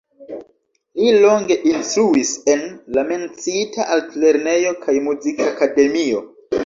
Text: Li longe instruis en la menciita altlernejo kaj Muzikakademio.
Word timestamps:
Li 1.01 1.09
longe 1.25 1.57
instruis 1.71 2.31
en 2.53 2.65
la 2.97 3.03
menciita 3.11 3.87
altlernejo 3.97 4.73
kaj 4.87 4.97
Muzikakademio. 5.11 6.25